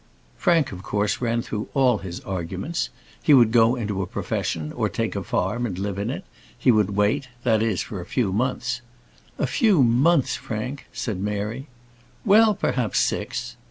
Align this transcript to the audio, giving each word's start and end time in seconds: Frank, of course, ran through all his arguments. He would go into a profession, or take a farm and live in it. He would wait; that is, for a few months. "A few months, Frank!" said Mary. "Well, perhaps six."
Frank, 0.35 0.71
of 0.71 0.81
course, 0.81 1.21
ran 1.21 1.43
through 1.43 1.67
all 1.75 1.99
his 1.99 2.21
arguments. 2.21 2.89
He 3.21 3.35
would 3.35 3.51
go 3.51 3.75
into 3.75 4.01
a 4.01 4.07
profession, 4.07 4.71
or 4.73 4.89
take 4.89 5.15
a 5.15 5.21
farm 5.21 5.63
and 5.63 5.77
live 5.77 5.99
in 5.99 6.09
it. 6.09 6.25
He 6.57 6.71
would 6.71 6.95
wait; 6.95 7.27
that 7.43 7.61
is, 7.61 7.81
for 7.81 8.01
a 8.01 8.05
few 8.07 8.33
months. 8.33 8.81
"A 9.37 9.45
few 9.45 9.83
months, 9.83 10.35
Frank!" 10.35 10.87
said 10.91 11.19
Mary. 11.19 11.67
"Well, 12.25 12.55
perhaps 12.55 12.97
six." 12.99 13.57